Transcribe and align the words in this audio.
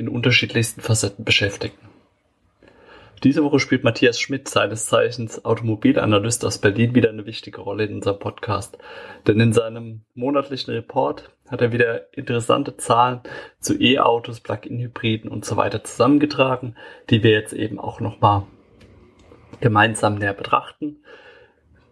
in 0.00 0.08
unterschiedlichsten 0.08 0.80
Facetten 0.80 1.24
beschäftigen. 1.24 1.78
Diese 3.22 3.44
Woche 3.44 3.60
spielt 3.60 3.84
Matthias 3.84 4.18
Schmidt, 4.18 4.48
seines 4.48 4.86
Zeichens 4.86 5.44
Automobilanalyst 5.44 6.42
aus 6.46 6.56
Berlin, 6.56 6.94
wieder 6.94 7.10
eine 7.10 7.26
wichtige 7.26 7.60
Rolle 7.60 7.84
in 7.84 7.96
unserem 7.96 8.18
Podcast. 8.18 8.78
Denn 9.26 9.38
in 9.40 9.52
seinem 9.52 10.00
monatlichen 10.14 10.72
Report 10.72 11.30
hat 11.46 11.60
er 11.60 11.70
wieder 11.70 12.16
interessante 12.16 12.78
Zahlen 12.78 13.20
zu 13.58 13.78
E-Autos, 13.78 14.40
Plug-in-Hybriden 14.40 15.30
und 15.30 15.44
so 15.44 15.58
weiter 15.58 15.84
zusammengetragen, 15.84 16.76
die 17.10 17.22
wir 17.22 17.32
jetzt 17.32 17.52
eben 17.52 17.78
auch 17.78 18.00
nochmal 18.00 18.44
gemeinsam 19.60 20.14
näher 20.14 20.32
betrachten. 20.32 21.04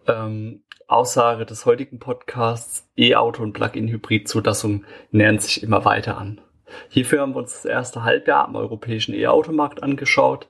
Ähm, 0.07 0.63
Aussage 0.87 1.45
des 1.45 1.67
heutigen 1.67 1.99
Podcasts, 1.99 2.89
E-Auto 2.97 3.43
und 3.43 3.53
Plug-in-Hybrid-Zulassung 3.53 4.83
nähern 5.11 5.37
sich 5.37 5.61
immer 5.61 5.85
weiter 5.85 6.17
an. 6.17 6.41
Hierfür 6.89 7.21
haben 7.21 7.33
wir 7.33 7.39
uns 7.39 7.53
das 7.53 7.65
erste 7.65 8.03
Halbjahr 8.03 8.47
am 8.47 8.55
europäischen 8.55 9.13
E-Automarkt 9.13 9.83
angeschaut 9.83 10.49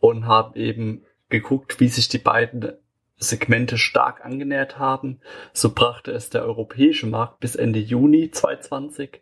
und 0.00 0.26
haben 0.26 0.54
eben 0.54 1.04
geguckt, 1.28 1.80
wie 1.80 1.88
sich 1.88 2.08
die 2.08 2.18
beiden 2.18 2.72
Segmente 3.16 3.78
stark 3.78 4.24
angenähert 4.24 4.78
haben. 4.78 5.20
So 5.52 5.72
brachte 5.74 6.12
es 6.12 6.30
der 6.30 6.44
europäische 6.44 7.06
Markt 7.06 7.40
bis 7.40 7.56
Ende 7.56 7.80
Juni 7.80 8.30
2020 8.30 9.20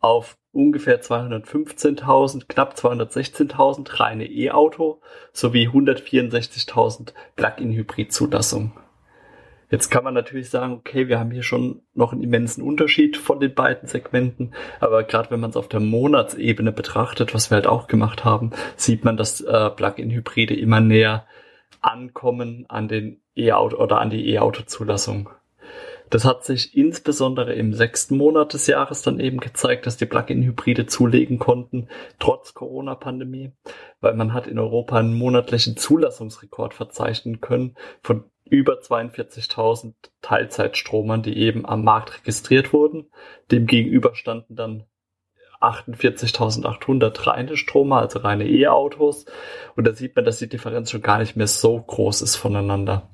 auf 0.00 0.36
ungefähr 0.52 1.02
215.000, 1.02 2.46
knapp 2.46 2.74
216.000 2.74 4.00
reine 4.00 4.26
E-Auto 4.26 5.00
sowie 5.32 5.68
164.000 5.68 7.12
Plug-in-Hybrid-Zulassungen. 7.36 8.72
Jetzt 9.70 9.90
kann 9.90 10.04
man 10.04 10.14
natürlich 10.14 10.48
sagen, 10.48 10.72
okay, 10.72 11.08
wir 11.08 11.18
haben 11.18 11.30
hier 11.30 11.42
schon 11.42 11.82
noch 11.94 12.12
einen 12.12 12.22
immensen 12.22 12.62
Unterschied 12.62 13.18
von 13.18 13.38
den 13.38 13.54
beiden 13.54 13.86
Segmenten, 13.86 14.54
aber 14.80 15.04
gerade 15.04 15.30
wenn 15.30 15.40
man 15.40 15.50
es 15.50 15.56
auf 15.56 15.68
der 15.68 15.80
Monatsebene 15.80 16.72
betrachtet, 16.72 17.34
was 17.34 17.50
wir 17.50 17.56
halt 17.56 17.66
auch 17.66 17.86
gemacht 17.86 18.24
haben, 18.24 18.52
sieht 18.76 19.04
man, 19.04 19.18
dass 19.18 19.42
äh, 19.42 19.70
Plug-in-Hybride 19.70 20.54
immer 20.54 20.80
näher 20.80 21.26
ankommen 21.82 22.64
an 22.68 22.88
den 22.88 23.20
E-Auto 23.36 23.76
oder 23.76 24.00
an 24.00 24.10
die 24.10 24.30
E-Auto-Zulassung. 24.30 25.30
Das 26.10 26.24
hat 26.24 26.44
sich 26.44 26.76
insbesondere 26.76 27.54
im 27.54 27.74
sechsten 27.74 28.16
Monat 28.16 28.54
des 28.54 28.66
Jahres 28.66 29.02
dann 29.02 29.20
eben 29.20 29.38
gezeigt, 29.38 29.86
dass 29.86 29.96
die 29.96 30.06
Plug-in-Hybride 30.06 30.86
zulegen 30.86 31.38
konnten, 31.38 31.88
trotz 32.18 32.54
Corona-Pandemie, 32.54 33.52
weil 34.00 34.14
man 34.14 34.32
hat 34.32 34.46
in 34.46 34.58
Europa 34.58 34.98
einen 34.98 35.14
monatlichen 35.14 35.76
Zulassungsrekord 35.76 36.74
verzeichnen 36.74 37.40
können 37.40 37.76
von 38.02 38.24
über 38.44 38.80
42.000 38.80 39.94
Teilzeitstromern, 40.22 41.22
die 41.22 41.36
eben 41.36 41.66
am 41.66 41.84
Markt 41.84 42.18
registriert 42.18 42.72
wurden. 42.72 43.10
Demgegenüber 43.50 44.14
standen 44.14 44.56
dann 44.56 44.84
48.800 45.60 47.26
reine 47.26 47.56
Stromer, 47.56 47.98
also 47.98 48.20
reine 48.20 48.48
E-Autos. 48.48 49.26
Und 49.76 49.86
da 49.86 49.92
sieht 49.92 50.16
man, 50.16 50.24
dass 50.24 50.38
die 50.38 50.48
Differenz 50.48 50.90
schon 50.90 51.02
gar 51.02 51.18
nicht 51.18 51.36
mehr 51.36 51.48
so 51.48 51.80
groß 51.80 52.22
ist 52.22 52.36
voneinander. 52.36 53.10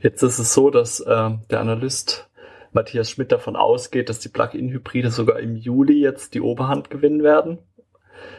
Jetzt 0.00 0.22
ist 0.22 0.38
es 0.38 0.54
so, 0.54 0.70
dass 0.70 1.00
äh, 1.00 1.30
der 1.50 1.60
Analyst 1.60 2.28
Matthias 2.72 3.10
Schmidt 3.10 3.32
davon 3.32 3.56
ausgeht, 3.56 4.08
dass 4.08 4.20
die 4.20 4.30
Plug-in-Hybride 4.30 5.10
sogar 5.10 5.38
im 5.40 5.56
Juli 5.56 6.00
jetzt 6.00 6.34
die 6.34 6.40
Oberhand 6.40 6.90
gewinnen 6.90 7.22
werden 7.22 7.58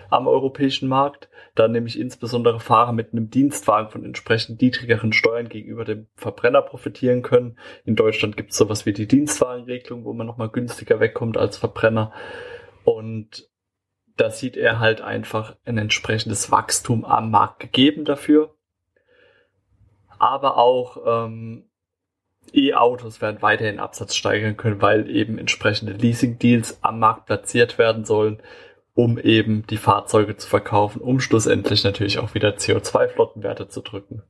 am 0.09 0.27
europäischen 0.27 0.87
Markt, 0.87 1.29
da 1.55 1.67
nämlich 1.67 1.99
insbesondere 1.99 2.59
Fahrer 2.59 2.93
mit 2.93 3.13
einem 3.13 3.29
Dienstwagen 3.29 3.89
von 3.89 4.05
entsprechend 4.05 4.61
niedrigeren 4.61 5.13
Steuern 5.13 5.49
gegenüber 5.49 5.85
dem 5.85 6.07
Verbrenner 6.15 6.61
profitieren 6.61 7.21
können. 7.21 7.57
In 7.85 7.95
Deutschland 7.95 8.37
gibt 8.37 8.51
es 8.51 8.57
sowas 8.57 8.85
wie 8.85 8.93
die 8.93 9.07
Dienstwagenregelung, 9.07 10.05
wo 10.05 10.13
man 10.13 10.27
nochmal 10.27 10.49
günstiger 10.49 10.99
wegkommt 10.99 11.37
als 11.37 11.57
Verbrenner. 11.57 12.11
Und 12.83 13.49
da 14.17 14.29
sieht 14.29 14.57
er 14.57 14.79
halt 14.79 15.01
einfach 15.01 15.55
ein 15.65 15.77
entsprechendes 15.77 16.51
Wachstum 16.51 17.05
am 17.05 17.31
Markt 17.31 17.59
gegeben 17.59 18.05
dafür. 18.05 18.55
Aber 20.23 20.57
auch 20.57 20.97
ähm, 21.05 21.69
E-Autos 22.53 23.21
werden 23.21 23.41
weiterhin 23.41 23.79
Absatz 23.79 24.15
steigern 24.15 24.57
können, 24.57 24.81
weil 24.81 25.09
eben 25.09 25.37
entsprechende 25.37 25.93
Leasing-Deals 25.93 26.83
am 26.83 26.99
Markt 26.99 27.25
platziert 27.25 27.77
werden 27.77 28.05
sollen 28.05 28.41
um 28.95 29.17
eben 29.17 29.65
die 29.67 29.77
Fahrzeuge 29.77 30.37
zu 30.37 30.47
verkaufen, 30.47 31.01
um 31.01 31.19
schlussendlich 31.19 31.83
natürlich 31.83 32.19
auch 32.19 32.33
wieder 32.33 32.51
CO2-Flottenwerte 32.51 33.67
zu 33.67 33.81
drücken. 33.81 34.21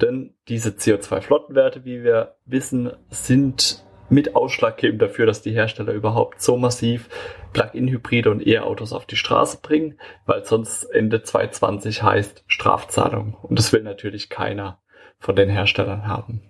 Denn 0.00 0.34
diese 0.48 0.70
CO2-Flottenwerte, 0.70 1.84
wie 1.84 2.04
wir 2.04 2.36
wissen, 2.44 2.92
sind 3.08 3.84
mit 4.08 4.36
ausschlaggebend 4.36 5.00
dafür, 5.00 5.26
dass 5.26 5.42
die 5.42 5.52
Hersteller 5.52 5.92
überhaupt 5.92 6.40
so 6.40 6.56
massiv 6.56 7.08
Plug-in-Hybride 7.54 8.30
und 8.30 8.46
E-Autos 8.46 8.92
auf 8.92 9.06
die 9.06 9.16
Straße 9.16 9.58
bringen, 9.62 9.98
weil 10.26 10.44
sonst 10.44 10.84
Ende 10.84 11.22
2020 11.22 12.02
heißt 12.02 12.44
Strafzahlung. 12.46 13.34
Und 13.42 13.58
das 13.58 13.72
will 13.72 13.82
natürlich 13.82 14.28
keiner 14.28 14.78
von 15.26 15.34
den 15.34 15.50
Herstellern 15.50 16.06
haben. 16.06 16.40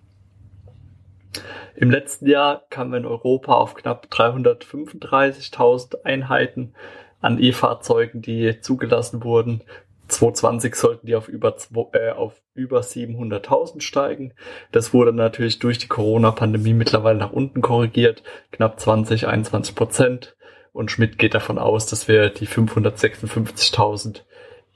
Im 1.77 1.91
letzten 1.91 2.29
Jahr 2.29 2.63
kamen 2.69 2.93
wir 2.93 2.99
in 2.99 3.07
Europa 3.07 3.55
auf 3.55 3.75
knapp 3.75 4.09
335.000 4.11 6.05
Einheiten 6.05 6.75
an 7.23 7.43
E-Fahrzeugen, 7.43 8.21
die 8.21 8.61
zugelassen 8.61 9.25
wurden. 9.25 9.63
2020 10.09 10.75
sollten 10.75 11.07
die 11.07 11.17
auf 11.17 11.29
über, 11.29 11.57
äh, 11.93 12.11
auf 12.11 12.43
über 12.53 12.81
700.000 12.81 13.81
steigen. 13.81 14.35
Das 14.73 14.93
wurde 14.93 15.15
natürlich 15.15 15.59
durch 15.59 15.79
die 15.79 15.89
Corona-Pandemie 15.89 16.75
mittlerweile 16.75 17.19
nach 17.19 17.33
unten 17.33 17.63
korrigiert, 17.63 18.23
knapp 18.53 18.79
20, 18.79 19.27
21 19.27 19.75
Prozent. 19.75 20.37
Und 20.73 20.91
Schmidt 20.91 21.19
geht 21.19 21.33
davon 21.33 21.59
aus, 21.59 21.87
dass 21.87 22.09
wir 22.09 22.29
die 22.29 22.47
556.000 22.47 24.21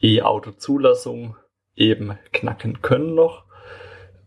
E-Auto-Zulassungen 0.01 1.37
eben 1.77 2.19
knacken 2.33 2.81
können 2.81 3.15
noch. 3.15 3.50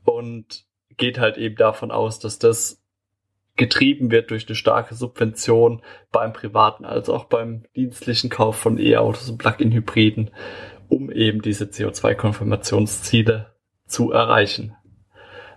Und 0.04 0.66
geht 0.98 1.20
halt 1.20 1.38
eben 1.38 1.56
davon 1.56 1.92
aus, 1.92 2.20
dass 2.20 2.40
das 2.40 2.84
getrieben 3.56 4.12
wird 4.12 4.32
durch 4.32 4.48
eine 4.48 4.56
starke 4.56 4.96
Subvention 4.96 5.82
beim 6.12 6.34
privaten 6.34 6.86
als 6.86 7.10
auch 7.10 7.26
beim 7.26 7.64
dienstlichen 7.76 8.30
Kauf 8.30 8.56
von 8.56 8.80
E-Autos 8.80 9.30
und 9.30 9.38
Plug-in-Hybriden, 9.38 10.32
um 10.90 11.12
eben 11.12 11.42
diese 11.42 11.66
CO2-Konfirmationsziele 11.66 13.54
zu 13.86 14.12
erreichen. 14.12 14.76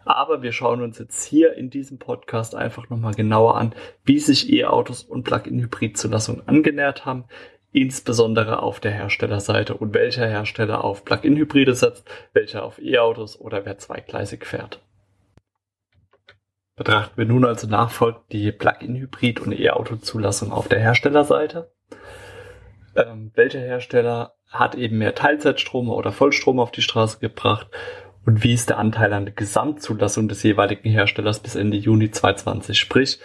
Aber 0.05 0.43
wir 0.43 0.53
schauen 0.53 0.83
uns 0.83 0.99
jetzt 0.99 1.25
hier 1.25 1.55
in 1.55 1.69
diesem 1.69 1.99
Podcast 1.99 2.55
einfach 2.55 2.89
nochmal 2.91 3.15
genauer 3.15 3.57
an, 3.57 3.75
wie 4.05 4.21
sich 4.21 4.53
E-Autos 4.53 5.03
und 5.03 5.25
Plug-in-Hybrid-Zulassungen 5.25 6.47
angenähert 6.47 7.07
haben, 7.07 7.25
insbesondere 7.77 8.63
auf 8.63 8.81
der 8.81 8.91
Herstellerseite 8.91 9.75
und 9.75 9.93
welcher 9.93 10.27
Hersteller 10.27 10.83
auf 10.83 11.05
Plug-in-Hybride 11.05 11.75
setzt, 11.75 12.09
welcher 12.33 12.65
auf 12.65 12.79
E-Autos 12.81 13.39
oder 13.39 13.67
wer 13.67 13.77
zweigleisig 13.77 14.47
fährt. 14.47 14.81
Betrachten 16.75 17.19
wir 17.19 17.27
nun 17.27 17.45
also 17.45 17.67
nachfolgend 17.67 18.23
die 18.33 18.51
Plug-in-Hybrid- 18.51 19.41
und 19.41 19.53
E-Auto-Zulassung 19.53 20.53
auf 20.53 20.69
der 20.69 20.81
Herstellerseite. 20.81 21.71
Ähm, 22.95 23.31
welcher 23.35 23.61
Hersteller 23.61 24.37
hat 24.49 24.75
eben 24.75 24.97
mehr 24.97 25.15
Teilzeitstrom 25.15 25.91
oder 25.91 26.13
Vollstrom 26.13 26.61
auf 26.61 26.71
die 26.71 26.83
Straße 26.83 27.19
gebracht 27.19 27.69
und 28.25 28.43
wie 28.43 28.55
ist 28.55 28.71
der 28.71 28.79
Anteil 28.79 29.13
an 29.13 29.27
der 29.27 29.35
Gesamtzulassung 29.35 30.29
des 30.29 30.43
jeweiligen 30.43 30.89
Herstellers 30.89 31.41
bis 31.41 31.57
Ende 31.57 31.77
Juni 31.77 32.11
2020? 32.11 32.79
Sprich, 32.79 33.21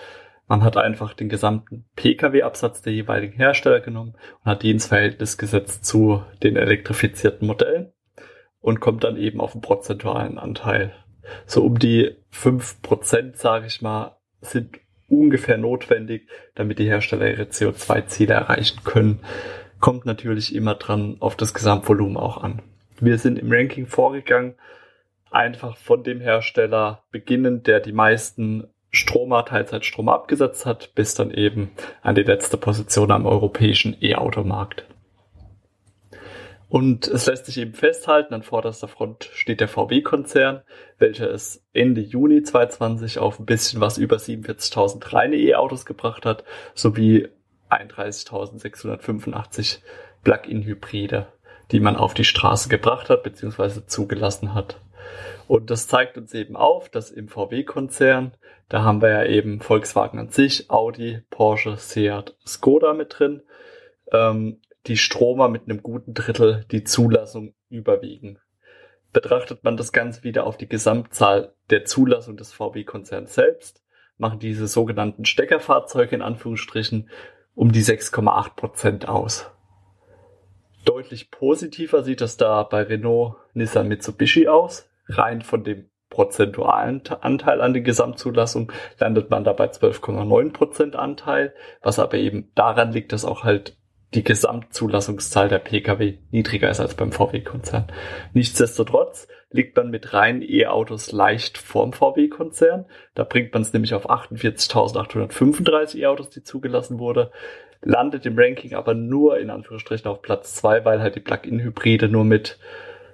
man 0.51 0.65
hat 0.65 0.75
einfach 0.75 1.13
den 1.13 1.30
gesamten 1.30 1.86
Pkw-Absatz 1.95 2.81
der 2.81 2.92
jeweiligen 2.92 3.38
Hersteller 3.38 3.80
genommen 3.80 4.15
und 4.44 4.51
hat 4.51 4.63
die 4.63 4.71
ins 4.71 4.86
Verhältnis 4.86 5.38
gesetzt 5.38 5.86
zu 5.86 6.25
den 6.44 6.57
elektrifizierten 6.57 7.48
Modellen 7.48 7.94
und 8.59 8.81
kommt 8.81 9.06
dann 9.06 9.15
eben 9.15 9.39
auf 9.39 9.53
einen 9.53 9.62
prozentualen 9.62 10.38
Anteil 10.38 10.94
so 11.45 11.63
um 11.63 11.80
die 11.80 12.18
fünf 12.30 12.81
Prozent, 12.81 13.38
sage 13.38 13.68
ich 13.68 13.81
mal, 13.81 14.18
sind 14.42 14.77
ungefähr 15.07 15.57
notwendig, 15.57 16.27
damit 16.53 16.80
die 16.80 16.89
Hersteller 16.89 17.30
ihre 17.30 17.44
CO2-Ziele 17.44 18.33
erreichen 18.33 18.83
können. 18.83 19.21
Kommt 19.80 20.06
natürlich 20.06 20.53
immer 20.53 20.75
dran 20.75 21.15
auf 21.21 21.38
das 21.38 21.53
Gesamtvolumen 21.53 22.18
auch 22.18 22.44
an. 22.44 22.62
Wir 23.00 23.18
sind 23.19 23.39
im 23.39 23.53
Ranking 23.53 23.88
vorgegangen, 23.88 24.56
einfach 25.30 25.77
von 25.77 26.03
dem 26.03 26.19
Hersteller 26.19 27.06
beginnend, 27.09 27.68
der 27.68 27.80
die 27.80 27.94
meisten 27.94 28.68
Stromer, 28.91 29.45
Teilzeitstrom 29.45 30.09
abgesetzt 30.09 30.65
hat, 30.65 30.93
bis 30.95 31.15
dann 31.15 31.31
eben 31.31 31.71
an 32.01 32.15
die 32.15 32.23
letzte 32.23 32.57
Position 32.57 33.11
am 33.11 33.25
europäischen 33.25 33.95
E-Automarkt. 34.01 34.85
Und 36.71 37.07
es 37.09 37.25
lässt 37.25 37.47
sich 37.47 37.57
eben 37.57 37.73
festhalten, 37.73 38.33
an 38.33 38.43
vorderster 38.43 38.88
Front 38.88 39.29
steht 39.33 39.59
der 39.59 39.67
VW-Konzern, 39.67 40.61
welcher 40.99 41.29
es 41.29 41.65
Ende 41.73 41.99
Juni 41.99 42.43
2020 42.43 43.19
auf 43.19 43.39
ein 43.39 43.45
bisschen 43.45 43.81
was 43.81 43.97
über 43.97 44.15
47.000 44.15 45.13
reine 45.13 45.35
E-Autos 45.35 45.85
gebracht 45.85 46.25
hat, 46.25 46.45
sowie 46.73 47.27
31.685 47.69 49.79
Plug-in-Hybride, 50.23 51.27
die 51.71 51.81
man 51.81 51.97
auf 51.97 52.13
die 52.13 52.23
Straße 52.23 52.69
gebracht 52.69 53.09
hat 53.09 53.23
bzw. 53.23 53.85
zugelassen 53.85 54.53
hat. 54.53 54.79
Und 55.48 55.69
das 55.69 55.88
zeigt 55.88 56.18
uns 56.18 56.33
eben 56.33 56.56
auf, 56.56 56.89
dass 56.89 57.12
im 57.12 57.27
VW-Konzern, 57.27 58.33
da 58.69 58.83
haben 58.83 59.01
wir 59.01 59.09
ja 59.09 59.25
eben 59.25 59.59
Volkswagen 59.59 60.19
an 60.19 60.30
sich, 60.30 60.69
Audi, 60.69 61.21
Porsche, 61.30 61.77
Seat, 61.77 62.36
Skoda 62.45 62.94
mit 62.94 63.19
drin, 63.19 63.42
ähm, 64.12 64.62
die 64.88 64.98
Stromer 64.98 65.50
mit 65.50 65.63
einem 65.63 65.83
guten 65.83 66.13
Drittel 66.13 66.65
die 66.71 66.83
Zulassung 66.83 67.53
überwiegen. 67.69 68.39
Betrachtet 69.13 69.63
man 69.63 69.77
das 69.77 69.92
Ganze 69.92 70.24
wieder 70.24 70.45
auf 70.45 70.57
die 70.57 70.69
Gesamtzahl 70.69 71.53
der 71.69 71.86
Zulassung 71.86 72.38
des 72.38 72.53
VW-Konzerns 72.53 73.33
selbst, 73.33 73.83
machen 74.18 74.39
diese 74.39 74.68
sogenannten 74.68 75.25
Steckerfahrzeuge 75.25 76.15
in 76.15 76.21
Anführungsstrichen 76.21 77.09
um 77.56 77.71
die 77.71 77.83
6,8 77.83 78.56
Prozent 78.56 79.09
aus. 79.09 79.51
Deutlich 80.86 81.30
positiver 81.30 82.03
sieht 82.03 82.21
es 82.21 82.38
da 82.38 82.63
bei 82.63 82.83
Renault, 82.83 83.36
Nissan, 83.53 83.88
Mitsubishi 83.88 84.48
aus. 84.48 84.89
Rein 85.07 85.42
von 85.42 85.63
dem 85.63 85.89
prozentualen 86.09 87.01
Anteil 87.21 87.62
an 87.62 87.74
der 87.74 87.81
Gesamtzulassung 87.81 88.71
landet 89.00 89.30
man 89.31 89.44
da 89.44 89.53
bei 89.53 89.65
12,9 89.65 90.51
Prozent 90.51 90.95
Anteil, 90.95 91.53
was 91.81 92.00
aber 92.00 92.18
eben 92.18 92.51
daran 92.53 92.92
liegt, 92.92 93.13
dass 93.13 93.25
auch 93.25 93.44
halt 93.44 93.77
die 94.13 94.24
Gesamtzulassungszahl 94.24 95.48
der 95.48 95.59
Pkw 95.59 96.18
niedriger 96.31 96.69
ist 96.69 96.81
als 96.81 96.95
beim 96.95 97.13
VW-Konzern. 97.13 97.88
Nichtsdestotrotz 98.33 99.30
liegt 99.51 99.77
man 99.77 99.89
mit 99.89 100.13
reinen 100.13 100.42
E-Autos 100.42 101.13
leicht 101.13 101.57
vorm 101.57 101.94
VW-Konzern. 101.94 102.86
Da 103.15 103.24
bringt 103.24 103.53
man 103.53 103.62
es 103.62 103.71
nämlich 103.71 103.94
auf 103.94 104.09
48.835 104.09 106.00
E-Autos, 106.00 106.30
die 106.30 106.44
zugelassen 106.44 107.00
wurde. 107.00 107.31
Landet 107.81 108.25
im 108.25 108.38
Ranking 108.38 108.74
aber 108.74 108.94
nur 108.94 109.39
in 109.39 109.50
Anführungsstrichen 109.50 110.12
auf 110.12 110.21
Platz 110.21 110.56
zwei, 110.56 110.83
weil 110.83 111.01
halt 111.01 111.15
die 111.15 111.21
Plug-in-Hybride 111.21 112.09
nur 112.09 112.25
mit 112.25 112.59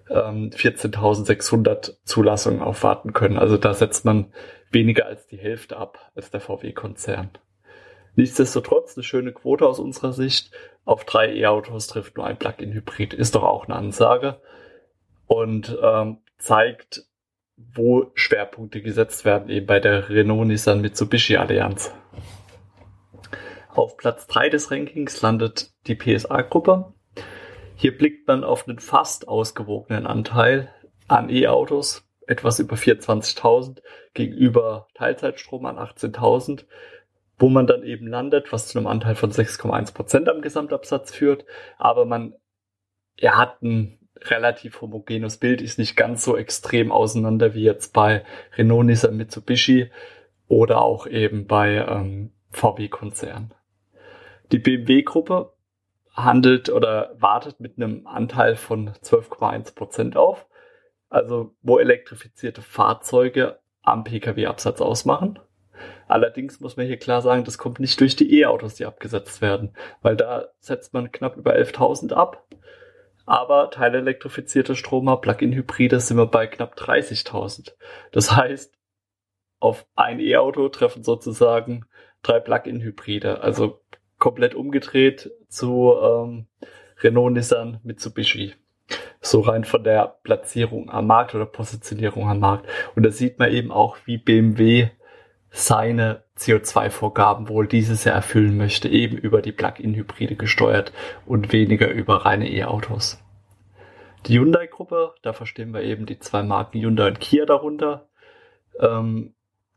ähm, 0.09 0.51
14.600 0.51 1.97
Zulassungen 2.03 2.61
aufwarten 2.61 3.13
können. 3.13 3.37
Also 3.37 3.57
da 3.57 3.73
setzt 3.73 4.05
man 4.05 4.33
weniger 4.71 5.05
als 5.05 5.27
die 5.27 5.37
Hälfte 5.37 5.77
ab 5.77 6.11
als 6.15 6.31
der 6.31 6.41
VW-Konzern. 6.41 7.29
Nichtsdestotrotz 8.15 8.97
eine 8.97 9.03
schöne 9.03 9.31
Quote 9.31 9.65
aus 9.67 9.79
unserer 9.79 10.11
Sicht. 10.11 10.51
Auf 10.85 11.05
drei 11.05 11.35
E-Autos 11.35 11.87
trifft 11.87 12.17
nur 12.17 12.25
ein 12.25 12.37
Plug-in-Hybrid. 12.37 13.13
Ist 13.13 13.35
doch 13.35 13.43
auch 13.43 13.65
eine 13.65 13.75
Ansage. 13.75 14.41
Und 15.27 15.77
ähm, 15.83 16.17
zeigt, 16.39 17.03
wo 17.57 18.11
Schwerpunkte 18.15 18.81
gesetzt 18.81 19.25
werden, 19.25 19.49
eben 19.49 19.65
bei 19.65 19.79
der 19.79 20.09
Renault-Nissan-Mitsubishi-Allianz. 20.09 21.93
Auf 23.69 23.97
Platz 23.97 24.25
3 24.27 24.49
des 24.49 24.71
Rankings 24.71 25.21
landet 25.21 25.71
die 25.85 25.95
PSA-Gruppe. 25.95 26.93
Hier 27.77 27.97
blickt 27.97 28.27
man 28.27 28.43
auf 28.43 28.67
einen 28.67 28.79
fast 28.79 29.27
ausgewogenen 29.27 30.05
Anteil 30.05 30.69
an 31.07 31.29
E-Autos, 31.29 32.05
etwas 32.25 32.59
über 32.59 32.75
24.000 32.75 33.81
gegenüber 34.13 34.87
Teilzeitstrom 34.95 35.65
an 35.65 35.77
18.000 35.77 36.65
wo 37.37 37.49
man 37.49 37.67
dann 37.67 37.83
eben 37.83 38.07
landet, 38.07 38.51
was 38.51 38.67
zu 38.67 38.77
einem 38.77 38.87
Anteil 38.87 39.15
von 39.15 39.31
6,1 39.31 39.93
Prozent 39.93 40.29
am 40.29 40.41
Gesamtabsatz 40.41 41.11
führt. 41.11 41.45
Aber 41.77 42.05
man, 42.05 42.33
er 43.15 43.37
hat 43.37 43.61
ein 43.61 43.99
relativ 44.21 44.81
homogenes 44.81 45.37
Bild, 45.37 45.61
ist 45.61 45.77
nicht 45.77 45.95
ganz 45.95 46.23
so 46.23 46.35
extrem 46.35 46.91
auseinander 46.91 47.53
wie 47.53 47.63
jetzt 47.63 47.93
bei 47.93 48.25
Renault, 48.57 48.87
Nissan, 48.87 49.17
Mitsubishi 49.17 49.91
oder 50.47 50.81
auch 50.81 51.05
eben 51.05 51.45
bei 51.45 51.75
ähm, 51.75 52.31
VW-Konzern. 52.49 53.53
Die 54.51 54.59
BMW-Gruppe 54.59 55.53
handelt 56.17 56.69
oder 56.69 57.15
wartet 57.19 57.59
mit 57.59 57.77
einem 57.77 58.07
Anteil 58.07 58.55
von 58.55 58.89
12,1 58.89 59.75
Prozent 59.75 60.17
auf, 60.17 60.47
also 61.09 61.55
wo 61.61 61.77
elektrifizierte 61.77 62.61
Fahrzeuge 62.61 63.59
am 63.83 64.03
Pkw-Absatz 64.03 64.81
ausmachen. 64.81 65.39
Allerdings 66.07 66.59
muss 66.59 66.75
man 66.75 66.87
hier 66.87 66.97
klar 66.97 67.21
sagen, 67.21 67.43
das 67.43 67.59
kommt 67.59 67.79
nicht 67.79 67.99
durch 68.01 68.15
die 68.15 68.39
E-Autos, 68.39 68.75
die 68.75 68.85
abgesetzt 68.85 69.41
werden, 69.41 69.75
weil 70.01 70.15
da 70.15 70.47
setzt 70.59 70.93
man 70.93 71.11
knapp 71.11 71.37
über 71.37 71.53
11.000 71.55 72.13
ab. 72.13 72.47
Aber 73.27 73.69
teilelektrifizierte 73.69 74.75
Stromer, 74.75 75.17
Plug-in-Hybride 75.17 75.99
sind 75.99 76.17
wir 76.17 76.25
bei 76.27 76.47
knapp 76.47 76.75
30.000. 76.77 77.73
Das 78.11 78.35
heißt, 78.35 78.73
auf 79.59 79.85
ein 79.95 80.19
E-Auto 80.19 80.69
treffen 80.69 81.03
sozusagen 81.03 81.85
drei 82.23 82.39
Plug-in-Hybride, 82.39 83.41
also 83.41 83.81
komplett 84.17 84.55
umgedreht 84.55 85.31
zu 85.47 85.93
ähm, 86.01 86.47
Renault, 87.01 87.33
Nissan, 87.33 87.79
Mitsubishi. 87.83 88.53
So 89.19 89.41
rein 89.41 89.65
von 89.65 89.83
der 89.83 90.17
Platzierung 90.23 90.89
am 90.89 91.07
Markt 91.07 91.35
oder 91.35 91.45
Positionierung 91.45 92.29
am 92.29 92.39
Markt. 92.39 92.67
Und 92.95 93.03
da 93.03 93.11
sieht 93.11 93.39
man 93.39 93.51
eben 93.51 93.71
auch, 93.71 93.97
wie 94.05 94.17
BMW 94.17 94.89
seine 95.49 96.23
CO2-Vorgaben 96.37 97.49
wohl 97.49 97.67
dieses 97.67 98.03
Jahr 98.03 98.15
erfüllen 98.15 98.57
möchte, 98.57 98.89
eben 98.89 99.17
über 99.17 99.41
die 99.41 99.51
Plug-in-Hybride 99.51 100.35
gesteuert 100.35 100.93
und 101.25 101.51
weniger 101.51 101.89
über 101.89 102.25
reine 102.25 102.49
E-Autos. 102.49 103.19
Die 104.27 104.39
Hyundai-Gruppe, 104.39 105.13
da 105.21 105.33
verstehen 105.33 105.73
wir 105.73 105.81
eben 105.81 106.05
die 106.05 106.19
zwei 106.19 106.43
Marken 106.43 106.79
Hyundai 106.79 107.07
und 107.07 107.19
Kia 107.19 107.45
darunter. 107.45 108.09
Ähm, 108.79 109.33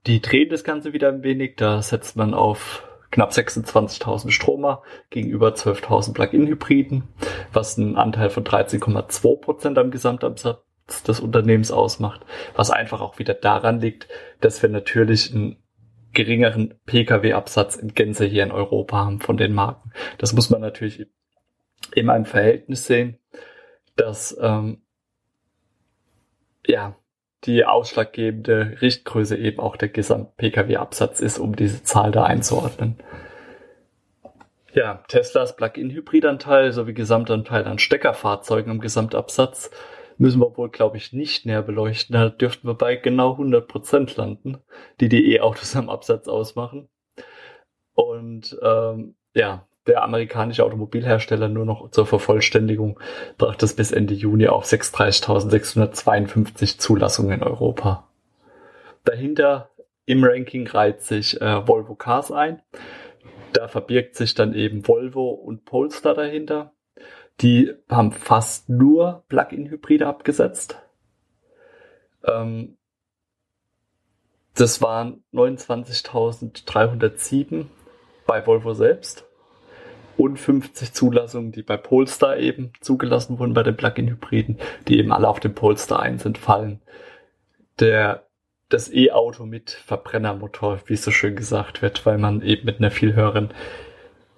die 0.06 0.20
drehen 0.20 0.50
das 0.50 0.64
Ganze 0.64 0.92
wieder 0.92 1.08
ein 1.08 1.22
wenig, 1.22 1.56
da 1.56 1.82
setzt 1.82 2.16
man 2.16 2.34
auf 2.34 2.86
knapp 3.10 3.32
26.000 3.32 4.30
Stromer 4.30 4.82
gegenüber 5.10 5.48
12.000 5.48 6.12
Plug-in-Hybriden, 6.12 7.04
was 7.52 7.78
einen 7.78 7.96
Anteil 7.96 8.30
von 8.30 8.44
13,2 8.44 9.40
Prozent 9.40 9.78
am 9.78 9.90
Gesamtabsatz 9.90 10.62
des 11.06 11.20
Unternehmens 11.20 11.70
ausmacht, 11.70 12.24
was 12.54 12.70
einfach 12.70 13.00
auch 13.00 13.18
wieder 13.18 13.34
daran 13.34 13.80
liegt, 13.80 14.08
dass 14.40 14.62
wir 14.62 14.68
natürlich 14.68 15.34
einen 15.34 15.56
geringeren 16.12 16.74
Pkw-Absatz 16.86 17.76
in 17.76 17.94
Gänze 17.94 18.26
hier 18.26 18.42
in 18.42 18.50
Europa 18.50 18.96
haben 18.96 19.20
von 19.20 19.36
den 19.36 19.52
Marken. 19.52 19.92
Das 20.18 20.32
muss 20.32 20.50
man 20.50 20.60
natürlich 20.60 21.06
immer 21.94 22.16
im 22.16 22.24
Verhältnis 22.24 22.86
sehen, 22.86 23.18
dass 23.96 24.36
ähm, 24.40 24.82
ja 26.66 26.96
die 27.44 27.64
ausschlaggebende 27.64 28.76
Richtgröße 28.80 29.36
eben 29.36 29.60
auch 29.60 29.76
der 29.76 29.88
Gesamt-Pkw-Absatz 29.88 31.20
ist, 31.20 31.38
um 31.38 31.56
diese 31.56 31.82
Zahl 31.82 32.10
da 32.10 32.24
einzuordnen. 32.24 32.96
Ja, 34.72 35.02
Teslas 35.08 35.56
Plug-in-Hybridanteil 35.56 36.72
sowie 36.72 36.94
Gesamtanteil 36.94 37.64
an 37.64 37.78
Steckerfahrzeugen 37.78 38.72
im 38.72 38.80
Gesamtabsatz 38.80 39.70
müssen 40.20 40.40
wir 40.40 40.56
wohl, 40.56 40.68
glaube 40.68 40.98
ich, 40.98 41.14
nicht 41.14 41.46
näher 41.46 41.62
beleuchten. 41.62 42.12
Da 42.12 42.28
dürften 42.28 42.68
wir 42.68 42.74
bei 42.74 42.94
genau 42.94 43.32
100 43.32 43.66
Prozent 43.66 44.16
landen, 44.16 44.58
die 45.00 45.08
die 45.08 45.32
E-Autos 45.32 45.74
am 45.76 45.88
Absatz 45.88 46.28
ausmachen. 46.28 46.88
Und 47.94 48.56
ähm, 48.62 49.16
ja, 49.34 49.66
der 49.90 50.02
amerikanische 50.04 50.64
Automobilhersteller 50.64 51.48
nur 51.48 51.64
noch 51.64 51.90
zur 51.90 52.06
Vervollständigung 52.06 53.00
brachte 53.38 53.64
es 53.64 53.74
bis 53.74 53.90
Ende 53.90 54.14
Juni 54.14 54.46
auf 54.46 54.64
36.652 54.64 56.78
Zulassungen 56.78 57.40
in 57.40 57.42
Europa. 57.42 58.06
Dahinter 59.02 59.70
im 60.06 60.22
Ranking 60.22 60.68
reiht 60.68 61.02
sich 61.02 61.40
äh, 61.40 61.66
Volvo 61.66 61.96
Cars 61.96 62.30
ein. 62.30 62.62
Da 63.52 63.66
verbirgt 63.66 64.14
sich 64.14 64.34
dann 64.34 64.54
eben 64.54 64.86
Volvo 64.86 65.30
und 65.30 65.64
Polestar 65.64 66.14
dahinter. 66.14 66.70
Die 67.40 67.74
haben 67.88 68.12
fast 68.12 68.68
nur 68.68 69.24
Plug-in-Hybride 69.28 70.06
abgesetzt. 70.06 70.80
Ähm, 72.24 72.76
das 74.54 74.80
waren 74.82 75.24
29.307 75.32 77.66
bei 78.26 78.46
Volvo 78.46 78.72
selbst 78.72 79.26
und 80.20 80.38
50 80.38 80.92
Zulassungen, 80.92 81.50
die 81.50 81.62
bei 81.62 81.76
Polestar 81.76 82.36
eben 82.36 82.72
zugelassen 82.80 83.38
wurden 83.38 83.54
bei 83.54 83.62
den 83.62 83.76
Plug-in-Hybriden, 83.76 84.58
die 84.86 84.98
eben 84.98 85.12
alle 85.12 85.28
auf 85.28 85.40
dem 85.40 85.54
Polestar 85.54 86.00
1 86.00 86.24
entfallen. 86.26 86.80
Der, 87.78 88.26
das 88.68 88.92
E-Auto 88.92 89.46
mit 89.46 89.70
Verbrennermotor, 89.70 90.80
wie 90.86 90.94
es 90.94 91.02
so 91.02 91.10
schön 91.10 91.36
gesagt 91.36 91.80
wird, 91.80 92.04
weil 92.04 92.18
man 92.18 92.42
eben 92.42 92.66
mit 92.66 92.78
einer 92.78 92.90
viel 92.90 93.14
höheren 93.14 93.50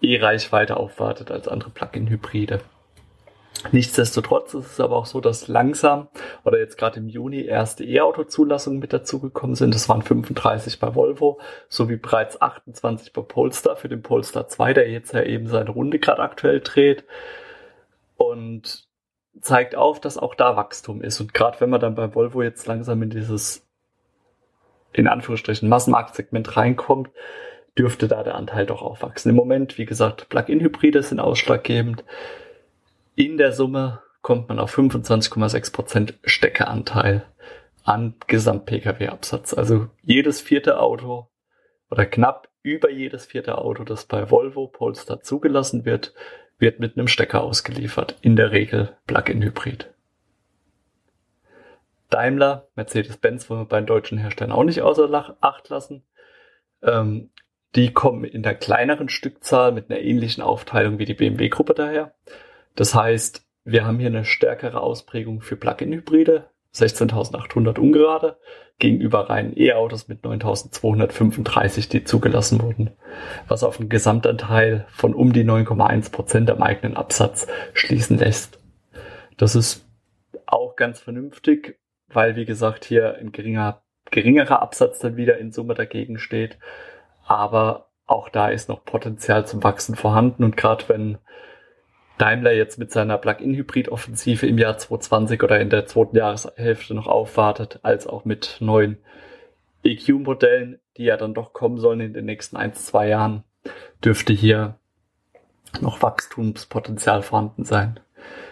E-Reichweite 0.00 0.76
aufwartet 0.76 1.30
als 1.30 1.48
andere 1.48 1.70
Plug-in-Hybride. 1.70 2.60
Nichtsdestotrotz 3.70 4.54
ist 4.54 4.72
es 4.72 4.80
aber 4.80 4.96
auch 4.96 5.06
so, 5.06 5.20
dass 5.20 5.46
langsam 5.46 6.08
oder 6.44 6.58
jetzt 6.58 6.76
gerade 6.76 6.98
im 6.98 7.08
Juni 7.08 7.44
erste 7.44 7.84
E-Auto-Zulassungen 7.84 8.80
mit 8.80 8.92
dazugekommen 8.92 9.54
sind. 9.54 9.74
Das 9.74 9.88
waren 9.88 10.02
35 10.02 10.80
bei 10.80 10.94
Volvo 10.94 11.38
sowie 11.68 11.96
bereits 11.96 12.40
28 12.40 13.12
bei 13.12 13.22
Polestar 13.22 13.76
für 13.76 13.88
den 13.88 14.02
Polestar 14.02 14.48
2, 14.48 14.74
der 14.74 14.90
jetzt 14.90 15.14
ja 15.14 15.22
eben 15.22 15.46
seine 15.46 15.70
Runde 15.70 16.00
gerade 16.00 16.22
aktuell 16.22 16.60
dreht. 16.60 17.04
Und 18.16 18.88
zeigt 19.40 19.74
auf, 19.74 20.00
dass 20.00 20.18
auch 20.18 20.34
da 20.34 20.56
Wachstum 20.56 21.02
ist. 21.02 21.20
Und 21.20 21.34
gerade 21.34 21.60
wenn 21.60 21.70
man 21.70 21.80
dann 21.80 21.94
bei 21.94 22.14
Volvo 22.14 22.42
jetzt 22.42 22.66
langsam 22.66 23.02
in 23.02 23.10
dieses, 23.10 23.66
in 24.92 25.08
Anführungsstrichen, 25.08 25.68
Massenmarktsegment 25.68 26.56
reinkommt, 26.56 27.10
dürfte 27.78 28.08
da 28.08 28.22
der 28.22 28.34
Anteil 28.34 28.66
doch 28.66 28.82
auch 28.82 29.00
wachsen. 29.00 29.30
Im 29.30 29.36
Moment, 29.36 29.78
wie 29.78 29.86
gesagt, 29.86 30.28
Plug-in-Hybride 30.28 31.02
sind 31.02 31.20
ausschlaggebend. 31.20 32.04
In 33.14 33.36
der 33.36 33.52
Summe 33.52 34.00
kommt 34.22 34.48
man 34.48 34.58
auf 34.58 34.76
25,6% 34.76 36.14
Steckeranteil 36.24 37.26
an 37.84 38.14
Gesamt-Pkw-Absatz. 38.26 39.52
Also 39.52 39.88
jedes 40.02 40.40
vierte 40.40 40.80
Auto 40.80 41.28
oder 41.90 42.06
knapp 42.06 42.48
über 42.62 42.90
jedes 42.90 43.26
vierte 43.26 43.58
Auto, 43.58 43.84
das 43.84 44.06
bei 44.06 44.30
Volvo 44.30 44.68
Polestar 44.68 45.20
zugelassen 45.20 45.84
wird, 45.84 46.14
wird 46.58 46.80
mit 46.80 46.96
einem 46.96 47.08
Stecker 47.08 47.42
ausgeliefert. 47.42 48.16
In 48.22 48.36
der 48.36 48.52
Regel 48.52 48.96
Plug-in-Hybrid. 49.06 49.92
Daimler, 52.08 52.68
Mercedes-Benz 52.76 53.50
wollen 53.50 53.62
wir 53.62 53.66
bei 53.66 53.80
den 53.80 53.86
deutschen 53.86 54.18
Herstellern 54.18 54.52
auch 54.52 54.64
nicht 54.64 54.80
außer 54.80 55.36
Acht 55.40 55.68
lassen. 55.68 56.04
Ähm, 56.82 57.30
die 57.74 57.92
kommen 57.92 58.24
in 58.24 58.42
der 58.42 58.54
kleineren 58.54 59.08
Stückzahl 59.08 59.72
mit 59.72 59.90
einer 59.90 60.00
ähnlichen 60.00 60.42
Aufteilung 60.42 60.98
wie 60.98 61.06
die 61.06 61.14
BMW-Gruppe 61.14 61.74
daher. 61.74 62.14
Das 62.74 62.94
heißt, 62.94 63.46
wir 63.64 63.86
haben 63.86 63.98
hier 63.98 64.08
eine 64.08 64.24
stärkere 64.24 64.80
Ausprägung 64.80 65.40
für 65.40 65.56
Plug-in-Hybride, 65.56 66.48
16.800 66.74 67.78
ungerade, 67.78 68.38
gegenüber 68.78 69.30
reinen 69.30 69.56
E-Autos 69.56 70.08
mit 70.08 70.24
9.235, 70.24 71.88
die 71.88 72.04
zugelassen 72.04 72.60
wurden, 72.60 72.90
was 73.46 73.62
auf 73.62 73.78
einen 73.78 73.88
Gesamtanteil 73.88 74.86
von 74.90 75.14
um 75.14 75.32
die 75.32 75.44
9,1 75.44 76.10
Prozent 76.10 76.50
am 76.50 76.62
eigenen 76.62 76.96
Absatz 76.96 77.46
schließen 77.74 78.18
lässt. 78.18 78.58
Das 79.36 79.54
ist 79.54 79.86
auch 80.46 80.76
ganz 80.76 80.98
vernünftig, 80.98 81.78
weil, 82.08 82.36
wie 82.36 82.44
gesagt, 82.44 82.84
hier 82.84 83.16
ein 83.16 83.32
geringer, 83.32 83.82
geringerer 84.10 84.60
Absatz 84.60 84.98
dann 84.98 85.16
wieder 85.16 85.38
in 85.38 85.52
Summe 85.52 85.74
dagegen 85.74 86.18
steht. 86.18 86.58
Aber 87.24 87.90
auch 88.06 88.28
da 88.28 88.48
ist 88.48 88.68
noch 88.68 88.84
Potenzial 88.84 89.46
zum 89.46 89.62
Wachsen 89.62 89.94
vorhanden 89.94 90.42
und 90.44 90.56
gerade 90.56 90.88
wenn 90.88 91.18
Daimler 92.22 92.52
jetzt 92.52 92.78
mit 92.78 92.92
seiner 92.92 93.18
Plug-in-Hybrid-Offensive 93.18 94.46
im 94.46 94.56
Jahr 94.56 94.78
2020 94.78 95.42
oder 95.42 95.58
in 95.58 95.70
der 95.70 95.86
zweiten 95.86 96.16
Jahreshälfte 96.16 96.94
noch 96.94 97.08
aufwartet, 97.08 97.80
als 97.82 98.06
auch 98.06 98.24
mit 98.24 98.58
neuen 98.60 98.98
EQ-Modellen, 99.82 100.78
die 100.96 101.02
ja 101.02 101.16
dann 101.16 101.34
doch 101.34 101.52
kommen 101.52 101.78
sollen 101.78 101.98
in 101.98 102.14
den 102.14 102.26
nächsten 102.26 102.56
ein, 102.56 102.74
zwei 102.74 103.08
Jahren, 103.08 103.42
dürfte 104.04 104.32
hier 104.32 104.76
noch 105.80 106.00
Wachstumspotenzial 106.00 107.22
vorhanden 107.22 107.64
sein. 107.64 107.98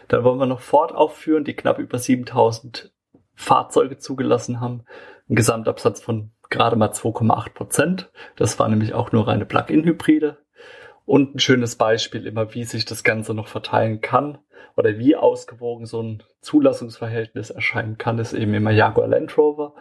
Dann 0.08 0.24
wollen 0.24 0.40
wir 0.40 0.46
noch 0.46 0.62
Ford 0.62 0.92
aufführen, 0.92 1.44
die 1.44 1.54
knapp 1.54 1.78
über 1.78 2.00
7000 2.00 2.92
Fahrzeuge 3.36 3.98
zugelassen 3.98 4.60
haben. 4.60 4.82
Ein 5.28 5.36
Gesamtabsatz 5.36 6.02
von 6.02 6.32
gerade 6.48 6.74
mal 6.74 6.90
2,8 6.90 7.50
Prozent. 7.50 8.10
Das 8.34 8.58
war 8.58 8.68
nämlich 8.68 8.94
auch 8.94 9.12
nur 9.12 9.28
reine 9.28 9.46
Plug-in-Hybride. 9.46 10.38
Und 11.10 11.34
ein 11.34 11.40
schönes 11.40 11.74
Beispiel 11.74 12.24
immer, 12.24 12.54
wie 12.54 12.62
sich 12.62 12.84
das 12.84 13.02
Ganze 13.02 13.34
noch 13.34 13.48
verteilen 13.48 14.00
kann 14.00 14.38
oder 14.76 14.96
wie 14.96 15.16
ausgewogen 15.16 15.84
so 15.84 16.00
ein 16.00 16.22
Zulassungsverhältnis 16.40 17.50
erscheinen 17.50 17.98
kann, 17.98 18.20
ist 18.20 18.32
eben 18.32 18.54
immer 18.54 18.70
Jaguar 18.70 19.08
Land 19.08 19.36
Rover. 19.36 19.74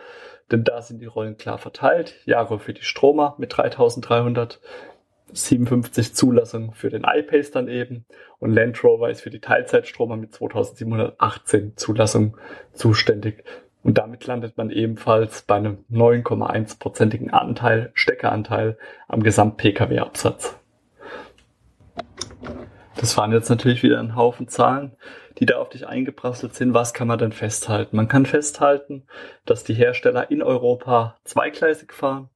Denn 0.52 0.64
da 0.64 0.82
sind 0.82 1.04
die 1.04 1.06
Rollen 1.06 1.38
klar 1.38 1.60
verteilt. 1.60 2.16
Jaguar 2.26 2.58
für 2.58 2.74
die 2.74 2.82
Stromer 2.82 3.36
mit 3.38 3.56
3357 3.56 6.16
Zulassungen 6.16 6.74
für 6.74 6.90
den 6.90 7.04
iPace 7.04 7.52
dann 7.52 7.68
eben. 7.68 8.08
Und 8.40 8.56
Land 8.56 8.84
Rover 8.84 9.12
ist 9.12 9.22
für 9.22 9.30
die 9.30 9.40
Teilzeitstromer 9.40 10.16
mit 10.16 10.34
2718 10.34 11.78
Zulassungen 11.78 12.38
zuständig. 12.74 13.44
Und 13.84 14.00
damit 14.00 14.26
landet 14.26 14.58
man 14.58 14.72
ebenfalls 14.72 15.44
bei 15.44 15.58
einem 15.58 15.86
9,1-prozentigen 15.92 17.30
Anteil, 17.30 17.92
Steckeranteil 17.94 18.80
am 19.08 19.22
Gesamt-Pkw-Absatz. 19.22 20.59
Das 23.00 23.16
waren 23.16 23.32
jetzt 23.32 23.50
natürlich 23.50 23.82
wieder 23.82 23.98
ein 24.00 24.18
Haufen 24.18 24.50
Zahlen, 24.50 24.92
die 25.38 25.46
da 25.46 25.58
auf 25.58 25.70
dich 25.70 25.88
eingeprasselt 25.88 26.54
sind. 26.54 26.74
Was 26.74 26.94
kann 26.94 27.08
man 27.08 27.18
denn 27.18 27.32
festhalten? 27.32 27.96
Man 27.96 28.10
kann 28.10 28.26
festhalten, 28.26 29.08
dass 29.46 29.64
die 29.64 29.74
Hersteller 29.74 30.30
in 30.32 30.44
Europa 30.44 31.16
zweigleisig 31.24 31.94
fahren, 31.94 32.30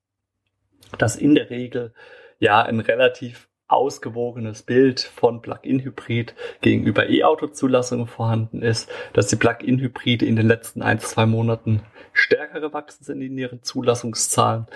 dass 0.98 1.18
in 1.18 1.36
der 1.36 1.50
Regel 1.50 1.94
ja 2.40 2.62
ein 2.62 2.80
relativ 2.80 3.50
ausgewogenes 3.68 4.64
Bild 4.64 5.02
von 5.02 5.42
Plug-in-Hybrid 5.42 6.34
gegenüber 6.62 7.10
E-Auto-Zulassungen 7.10 8.08
vorhanden 8.08 8.62
ist, 8.62 8.90
dass 9.12 9.28
die 9.28 9.36
Plug-in-Hybride 9.36 10.26
in 10.26 10.38
den 10.38 10.48
letzten 10.48 10.82
ein, 10.82 11.00
zwei 11.00 11.26
Monaten 11.26 11.82
stärker 12.14 12.62
gewachsen 12.62 13.04
sind 13.04 13.22
in 13.22 13.38
ihren 13.38 13.64
Zulassungszahlen 13.64 14.68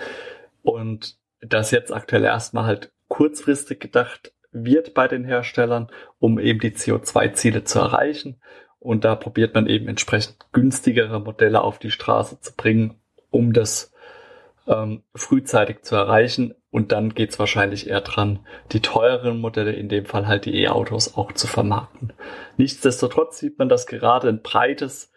und 0.62 1.16
dass 1.40 1.70
jetzt 1.70 1.92
aktuell 1.92 2.24
erstmal 2.24 2.64
halt 2.64 2.92
kurzfristig 3.08 3.80
gedacht 3.80 4.32
wird 4.52 4.94
bei 4.94 5.08
den 5.08 5.24
Herstellern, 5.24 5.88
um 6.18 6.38
eben 6.38 6.60
die 6.60 6.72
CO2-Ziele 6.72 7.64
zu 7.64 7.78
erreichen. 7.78 8.40
Und 8.78 9.04
da 9.04 9.14
probiert 9.16 9.54
man 9.54 9.66
eben 9.66 9.88
entsprechend 9.88 10.36
günstigere 10.52 11.20
Modelle 11.20 11.62
auf 11.62 11.78
die 11.78 11.90
Straße 11.90 12.40
zu 12.40 12.54
bringen, 12.54 13.00
um 13.30 13.52
das 13.52 13.92
ähm, 14.66 15.02
frühzeitig 15.14 15.82
zu 15.82 15.96
erreichen. 15.96 16.54
Und 16.70 16.92
dann 16.92 17.14
geht's 17.14 17.38
wahrscheinlich 17.38 17.88
eher 17.88 18.02
dran, 18.02 18.40
die 18.72 18.80
teureren 18.80 19.40
Modelle, 19.40 19.72
in 19.72 19.88
dem 19.88 20.04
Fall 20.04 20.26
halt 20.26 20.44
die 20.44 20.62
E-Autos, 20.62 21.16
auch 21.16 21.32
zu 21.32 21.46
vermarkten. 21.46 22.12
Nichtsdestotrotz 22.56 23.38
sieht 23.38 23.58
man, 23.58 23.68
dass 23.68 23.86
gerade 23.86 24.28
ein 24.28 24.42
breites, 24.42 25.10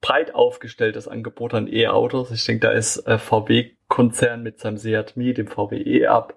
breit 0.00 0.34
aufgestelltes 0.34 1.06
Angebot 1.06 1.52
an 1.54 1.68
E-Autos, 1.70 2.30
ich 2.30 2.44
denke, 2.44 2.66
da 2.68 2.72
ist 2.72 3.06
äh, 3.06 3.18
VW-Konzern 3.18 4.42
mit 4.42 4.58
seinem 4.58 4.78
Seat 4.78 5.16
Mii, 5.16 5.34
dem 5.34 5.48
VW 5.48 5.76
E-Up, 5.76 6.34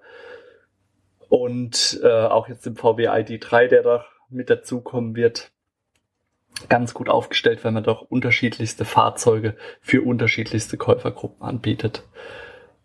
und 1.30 2.00
äh, 2.02 2.08
auch 2.08 2.48
jetzt 2.48 2.66
im 2.66 2.76
VW 2.76 3.08
ID3, 3.08 3.68
der 3.68 3.82
da 3.84 4.04
mit 4.28 4.50
dazukommen 4.50 5.14
wird, 5.14 5.52
ganz 6.68 6.92
gut 6.92 7.08
aufgestellt, 7.08 7.64
weil 7.64 7.70
man 7.70 7.84
doch 7.84 8.02
unterschiedlichste 8.02 8.84
Fahrzeuge 8.84 9.56
für 9.80 10.02
unterschiedlichste 10.02 10.76
Käufergruppen 10.76 11.40
anbietet. 11.40 12.02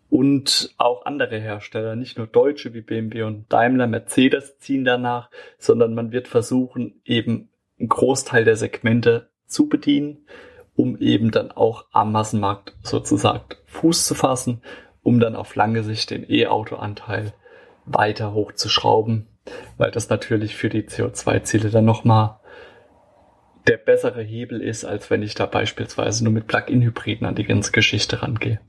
Und 0.08 0.72
auch 0.78 1.04
andere 1.04 1.38
Hersteller, 1.38 1.96
nicht 1.96 2.16
nur 2.16 2.28
deutsche 2.28 2.72
wie 2.72 2.82
BMW 2.82 3.24
und 3.24 3.52
Daimler, 3.52 3.88
Mercedes 3.88 4.56
ziehen 4.58 4.84
danach, 4.84 5.28
sondern 5.58 5.94
man 5.94 6.12
wird 6.12 6.28
versuchen, 6.28 7.00
eben 7.04 7.48
einen 7.80 7.88
Großteil 7.88 8.44
der 8.44 8.56
Segmente 8.56 9.28
zu 9.46 9.68
bedienen, 9.68 10.24
um 10.76 10.96
eben 10.98 11.32
dann 11.32 11.50
auch 11.50 11.86
am 11.90 12.12
Massenmarkt 12.12 12.76
sozusagen 12.82 13.56
Fuß 13.66 14.06
zu 14.06 14.14
fassen, 14.14 14.62
um 15.02 15.18
dann 15.18 15.34
auf 15.34 15.56
lange 15.56 15.82
Sicht 15.82 16.10
den 16.10 16.24
E-Auto-Anteil 16.30 17.34
weiter 17.86 18.34
hochzuschrauben, 18.34 19.28
weil 19.78 19.90
das 19.90 20.08
natürlich 20.08 20.56
für 20.56 20.68
die 20.68 20.82
CO2-Ziele 20.82 21.70
dann 21.70 21.84
nochmal 21.84 22.40
der 23.66 23.78
bessere 23.78 24.22
Hebel 24.22 24.60
ist, 24.60 24.84
als 24.84 25.10
wenn 25.10 25.22
ich 25.22 25.34
da 25.34 25.46
beispielsweise 25.46 26.22
nur 26.24 26.32
mit 26.32 26.46
Plug-in-Hybriden 26.46 27.26
an 27.26 27.34
die 27.34 27.44
ganze 27.44 27.72
Geschichte 27.72 28.22
rangehe. 28.22 28.60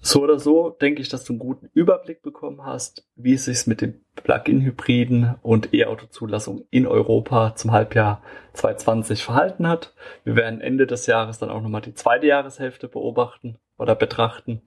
So 0.00 0.22
oder 0.22 0.38
so 0.38 0.70
denke 0.70 1.02
ich, 1.02 1.08
dass 1.08 1.24
du 1.24 1.32
einen 1.32 1.40
guten 1.40 1.68
Überblick 1.74 2.22
bekommen 2.22 2.64
hast, 2.64 3.04
wie 3.16 3.34
es 3.34 3.46
sich 3.46 3.66
mit 3.66 3.80
den 3.80 4.04
Plug-in-Hybriden 4.14 5.34
und 5.42 5.74
E-Auto-Zulassung 5.74 6.64
in 6.70 6.86
Europa 6.86 7.56
zum 7.56 7.72
Halbjahr 7.72 8.22
2020 8.52 9.24
verhalten 9.24 9.66
hat. 9.66 9.94
Wir 10.22 10.36
werden 10.36 10.60
Ende 10.60 10.86
des 10.86 11.06
Jahres 11.06 11.38
dann 11.38 11.50
auch 11.50 11.60
nochmal 11.60 11.80
die 11.80 11.94
zweite 11.94 12.26
Jahreshälfte 12.26 12.86
beobachten 12.86 13.58
oder 13.78 13.96
betrachten 13.96 14.62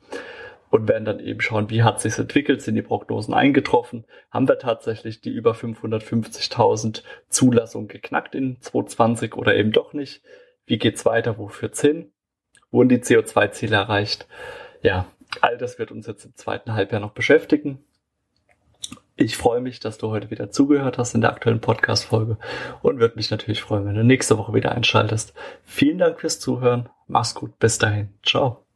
und 0.69 0.88
werden 0.88 1.05
dann 1.05 1.19
eben 1.19 1.41
schauen, 1.41 1.69
wie 1.69 1.83
hat 1.83 2.01
sich 2.01 2.17
entwickelt, 2.17 2.61
sind 2.61 2.75
die 2.75 2.81
Prognosen 2.81 3.33
eingetroffen, 3.33 4.05
haben 4.31 4.47
wir 4.47 4.59
tatsächlich 4.59 5.21
die 5.21 5.31
über 5.31 5.53
550.000 5.53 7.03
Zulassungen 7.29 7.88
geknackt 7.88 8.35
in 8.35 8.61
2020 8.61 9.35
oder 9.35 9.55
eben 9.55 9.71
doch 9.71 9.93
nicht, 9.93 10.21
wie 10.65 10.77
geht's 10.77 11.05
weiter, 11.05 11.38
wo 11.38 11.47
führt's 11.47 11.81
hin, 11.81 12.11
wurden 12.71 12.89
die 12.89 12.99
CO2-Ziele 12.99 13.75
erreicht, 13.75 14.27
ja, 14.81 15.07
all 15.41 15.57
das 15.57 15.79
wird 15.79 15.91
uns 15.91 16.07
jetzt 16.07 16.25
im 16.25 16.35
zweiten 16.35 16.73
Halbjahr 16.73 17.01
noch 17.01 17.11
beschäftigen. 17.11 17.83
Ich 19.15 19.35
freue 19.35 19.59
mich, 19.59 19.81
dass 19.81 19.97
du 19.97 20.09
heute 20.11 20.31
wieder 20.31 20.49
zugehört 20.49 20.97
hast 20.97 21.13
in 21.13 21.19
der 21.19 21.31
aktuellen 21.31 21.59
Podcast-Folge 21.59 22.38
und 22.81 22.99
würde 22.99 23.17
mich 23.17 23.29
natürlich 23.31 23.61
freuen, 23.61 23.85
wenn 23.85 23.95
du 23.95 24.03
nächste 24.03 24.38
Woche 24.38 24.53
wieder 24.53 24.71
einschaltest. 24.71 25.33
Vielen 25.65 25.97
Dank 25.97 26.21
fürs 26.21 26.39
Zuhören. 26.39 26.88
Mach's 27.07 27.35
gut. 27.35 27.59
Bis 27.59 27.77
dahin. 27.77 28.13
Ciao. 28.23 28.68